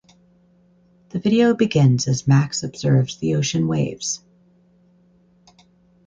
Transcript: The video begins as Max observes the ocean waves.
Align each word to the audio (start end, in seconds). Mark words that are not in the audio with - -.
The 1.09 1.19
video 1.19 1.53
begins 1.53 2.07
as 2.07 2.27
Max 2.27 2.63
observes 2.63 3.17
the 3.17 3.35
ocean 3.35 3.67
waves. 3.67 4.19